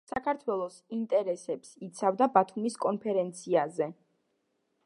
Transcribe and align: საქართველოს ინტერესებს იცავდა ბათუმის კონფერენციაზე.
საქართველოს 0.09 0.77
ინტერესებს 0.97 1.75
იცავდა 1.89 2.31
ბათუმის 2.39 2.81
კონფერენციაზე. 2.87 3.93